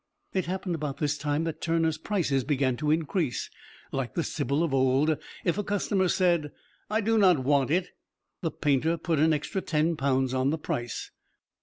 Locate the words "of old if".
4.63-5.59